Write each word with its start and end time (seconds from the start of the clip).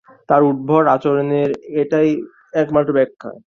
তার 0.29 0.41
উদ্ভট 0.43 0.85
আচরনের 0.95 1.49
এটাই 1.81 2.09
একমাত্র 2.53 2.91
ব্যাখ্যা। 2.93 3.29